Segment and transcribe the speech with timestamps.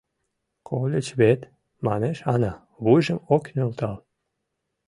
[0.67, 1.41] —Кольыч вет...—
[1.85, 2.53] манеш Ана,
[2.83, 3.97] вуйжым ок нӧлтал.